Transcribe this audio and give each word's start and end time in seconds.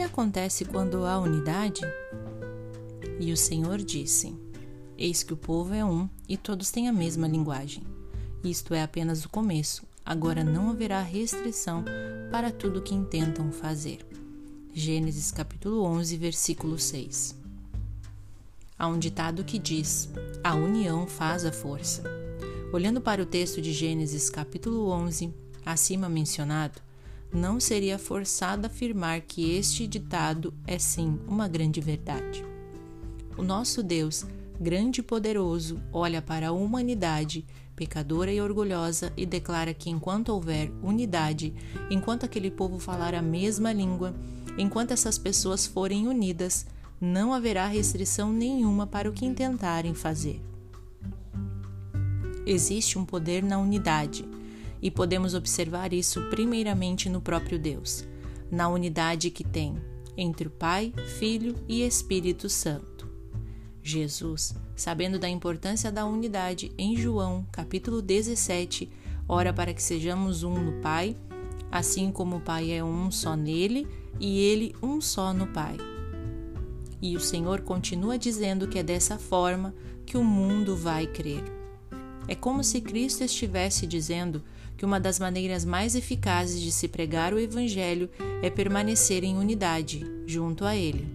acontece 0.00 0.64
quando 0.64 1.04
há 1.04 1.18
unidade? 1.18 1.82
E 3.20 3.32
o 3.32 3.36
Senhor 3.36 3.78
disse: 3.78 4.34
Eis 4.96 5.22
que 5.22 5.32
o 5.32 5.36
povo 5.36 5.74
é 5.74 5.84
um 5.84 6.08
e 6.28 6.36
todos 6.36 6.70
têm 6.70 6.88
a 6.88 6.92
mesma 6.92 7.28
linguagem. 7.28 7.84
Isto 8.42 8.74
é 8.74 8.82
apenas 8.82 9.24
o 9.24 9.28
começo, 9.28 9.84
agora 10.04 10.42
não 10.42 10.70
haverá 10.70 11.00
restrição 11.00 11.84
para 12.30 12.50
tudo 12.50 12.82
que 12.82 12.94
intentam 12.94 13.50
fazer. 13.52 14.06
Gênesis 14.72 15.30
capítulo 15.30 15.82
11, 15.82 16.16
versículo 16.16 16.78
6. 16.78 17.36
Há 18.78 18.88
um 18.88 18.98
ditado 18.98 19.44
que 19.44 19.58
diz: 19.58 20.08
A 20.42 20.54
união 20.54 21.06
faz 21.06 21.44
a 21.44 21.52
força. 21.52 22.02
Olhando 22.72 23.00
para 23.00 23.22
o 23.22 23.26
texto 23.26 23.62
de 23.62 23.72
Gênesis 23.72 24.28
capítulo 24.28 24.88
11, 24.88 25.32
acima 25.64 26.08
mencionado, 26.08 26.80
não 27.34 27.58
seria 27.58 27.98
forçado 27.98 28.66
afirmar 28.66 29.20
que 29.22 29.56
este 29.56 29.88
ditado 29.88 30.54
é 30.64 30.78
sim 30.78 31.18
uma 31.26 31.48
grande 31.48 31.80
verdade. 31.80 32.44
O 33.36 33.42
nosso 33.42 33.82
Deus, 33.82 34.24
grande 34.60 35.00
e 35.00 35.02
poderoso, 35.02 35.80
olha 35.92 36.22
para 36.22 36.48
a 36.48 36.52
humanidade, 36.52 37.44
pecadora 37.74 38.32
e 38.32 38.40
orgulhosa, 38.40 39.12
e 39.16 39.26
declara 39.26 39.74
que 39.74 39.90
enquanto 39.90 40.28
houver 40.28 40.70
unidade, 40.80 41.52
enquanto 41.90 42.24
aquele 42.24 42.52
povo 42.52 42.78
falar 42.78 43.16
a 43.16 43.20
mesma 43.20 43.72
língua, 43.72 44.14
enquanto 44.56 44.92
essas 44.92 45.18
pessoas 45.18 45.66
forem 45.66 46.06
unidas, 46.06 46.64
não 47.00 47.34
haverá 47.34 47.66
restrição 47.66 48.32
nenhuma 48.32 48.86
para 48.86 49.10
o 49.10 49.12
que 49.12 49.26
intentarem 49.26 49.92
fazer. 49.92 50.40
Existe 52.46 52.96
um 52.96 53.04
poder 53.04 53.42
na 53.42 53.58
unidade 53.58 54.24
e 54.84 54.90
podemos 54.90 55.32
observar 55.32 55.94
isso 55.94 56.20
primeiramente 56.28 57.08
no 57.08 57.18
próprio 57.18 57.58
Deus, 57.58 58.06
na 58.50 58.68
unidade 58.68 59.30
que 59.30 59.42
tem 59.42 59.74
entre 60.14 60.46
o 60.46 60.50
Pai, 60.50 60.92
Filho 61.18 61.54
e 61.66 61.82
Espírito 61.82 62.50
Santo. 62.50 63.08
Jesus, 63.82 64.54
sabendo 64.76 65.18
da 65.18 65.26
importância 65.26 65.90
da 65.90 66.04
unidade 66.04 66.70
em 66.76 66.94
João, 66.94 67.46
capítulo 67.50 68.02
17, 68.02 68.90
ora 69.26 69.54
para 69.54 69.72
que 69.72 69.82
sejamos 69.82 70.42
um 70.42 70.54
no 70.54 70.82
Pai, 70.82 71.16
assim 71.72 72.12
como 72.12 72.36
o 72.36 72.40
Pai 72.40 72.70
é 72.70 72.84
um 72.84 73.10
só 73.10 73.34
nele 73.34 73.88
e 74.20 74.38
ele 74.38 74.76
um 74.82 75.00
só 75.00 75.32
no 75.32 75.46
Pai. 75.46 75.78
E 77.00 77.16
o 77.16 77.20
Senhor 77.20 77.62
continua 77.62 78.18
dizendo 78.18 78.68
que 78.68 78.78
é 78.78 78.82
dessa 78.82 79.18
forma 79.18 79.74
que 80.04 80.18
o 80.18 80.22
mundo 80.22 80.76
vai 80.76 81.06
crer. 81.06 81.42
É 82.28 82.34
como 82.34 82.62
se 82.62 82.82
Cristo 82.82 83.24
estivesse 83.24 83.86
dizendo 83.86 84.42
que 84.76 84.84
uma 84.84 84.98
das 84.98 85.18
maneiras 85.18 85.64
mais 85.64 85.94
eficazes 85.94 86.60
de 86.60 86.72
se 86.72 86.88
pregar 86.88 87.32
o 87.32 87.38
Evangelho 87.38 88.10
é 88.42 88.50
permanecer 88.50 89.24
em 89.24 89.36
unidade, 89.36 90.04
junto 90.26 90.64
a 90.64 90.76
Ele. 90.76 91.06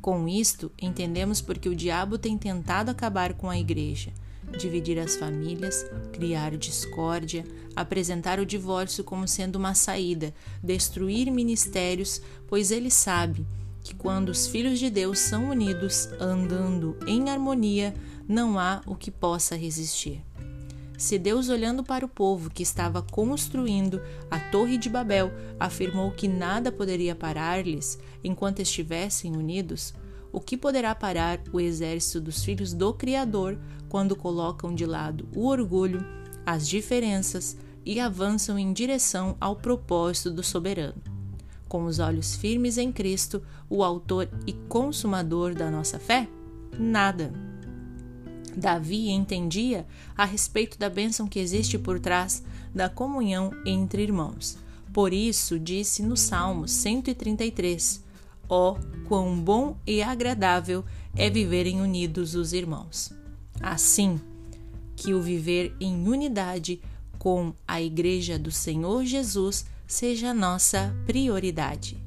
Com 0.00 0.28
isto, 0.28 0.70
entendemos 0.80 1.40
porque 1.40 1.68
o 1.68 1.74
diabo 1.74 2.18
tem 2.18 2.36
tentado 2.36 2.90
acabar 2.90 3.34
com 3.34 3.48
a 3.48 3.58
Igreja, 3.58 4.12
dividir 4.58 4.98
as 4.98 5.16
famílias, 5.16 5.86
criar 6.12 6.56
discórdia, 6.56 7.44
apresentar 7.74 8.38
o 8.38 8.46
divórcio 8.46 9.02
como 9.02 9.26
sendo 9.26 9.56
uma 9.56 9.74
saída, 9.74 10.34
destruir 10.62 11.30
ministérios, 11.30 12.20
pois 12.46 12.70
ele 12.70 12.90
sabe 12.90 13.46
que 13.82 13.94
quando 13.94 14.30
os 14.30 14.46
filhos 14.46 14.78
de 14.78 14.90
Deus 14.90 15.18
são 15.18 15.50
unidos, 15.50 16.08
andando 16.20 16.96
em 17.06 17.28
harmonia, 17.28 17.94
não 18.26 18.58
há 18.58 18.80
o 18.86 18.94
que 18.94 19.10
possa 19.10 19.56
resistir. 19.56 20.22
Se 20.96 21.18
Deus, 21.18 21.48
olhando 21.48 21.82
para 21.82 22.06
o 22.06 22.08
povo 22.08 22.50
que 22.50 22.62
estava 22.62 23.02
construindo 23.02 24.00
a 24.30 24.38
Torre 24.38 24.78
de 24.78 24.88
Babel, 24.88 25.32
afirmou 25.58 26.12
que 26.12 26.28
nada 26.28 26.70
poderia 26.70 27.14
parar-lhes 27.14 27.98
enquanto 28.22 28.60
estivessem 28.60 29.36
unidos, 29.36 29.92
o 30.32 30.40
que 30.40 30.56
poderá 30.56 30.94
parar 30.94 31.40
o 31.52 31.60
exército 31.60 32.20
dos 32.20 32.44
filhos 32.44 32.72
do 32.72 32.92
Criador 32.92 33.58
quando 33.88 34.16
colocam 34.16 34.74
de 34.74 34.86
lado 34.86 35.28
o 35.34 35.46
orgulho, 35.46 36.04
as 36.46 36.66
diferenças 36.68 37.56
e 37.84 38.00
avançam 38.00 38.58
em 38.58 38.72
direção 38.72 39.36
ao 39.40 39.56
propósito 39.56 40.30
do 40.30 40.42
soberano? 40.42 41.00
Com 41.68 41.84
os 41.84 41.98
olhos 41.98 42.36
firmes 42.36 42.78
em 42.78 42.92
Cristo, 42.92 43.42
o 43.68 43.82
Autor 43.82 44.28
e 44.46 44.52
Consumador 44.52 45.54
da 45.54 45.70
nossa 45.70 45.98
fé? 45.98 46.28
Nada. 46.78 47.53
Davi 48.56 49.10
entendia 49.10 49.86
a 50.16 50.24
respeito 50.24 50.78
da 50.78 50.88
bênção 50.88 51.26
que 51.26 51.38
existe 51.38 51.78
por 51.78 51.98
trás 51.98 52.42
da 52.74 52.88
comunhão 52.88 53.50
entre 53.66 54.02
irmãos. 54.02 54.58
Por 54.92 55.12
isso, 55.12 55.58
disse 55.58 56.02
no 56.02 56.16
Salmo 56.16 56.68
133: 56.68 58.02
Ó, 58.48 58.72
oh, 58.72 59.08
quão 59.08 59.38
bom 59.38 59.76
e 59.86 60.02
agradável 60.02 60.84
é 61.16 61.28
viverem 61.28 61.80
unidos 61.80 62.34
os 62.34 62.52
irmãos. 62.52 63.12
Assim, 63.60 64.20
que 64.94 65.14
o 65.14 65.20
viver 65.20 65.74
em 65.80 66.06
unidade 66.06 66.80
com 67.18 67.54
a 67.66 67.80
Igreja 67.80 68.38
do 68.38 68.50
Senhor 68.50 69.04
Jesus 69.04 69.66
seja 69.86 70.34
nossa 70.34 70.94
prioridade. 71.06 72.03